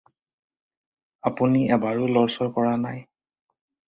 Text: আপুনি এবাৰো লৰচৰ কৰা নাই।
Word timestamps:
আপুনি 1.31 1.61
এবাৰো 1.75 2.07
লৰচৰ 2.15 2.49
কৰা 2.57 2.73
নাই। 2.87 3.03